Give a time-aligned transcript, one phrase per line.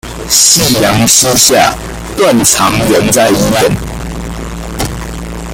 [0.27, 1.75] 夕陽西下，
[2.17, 3.71] 斷腸人在醫院